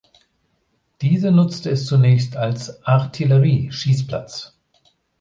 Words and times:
Diese 1.01 1.29
nutzte 1.31 1.69
es 1.69 1.85
zunächst 1.85 2.35
als 2.35 2.83
Artillerie-Schießplatz. 2.87 4.57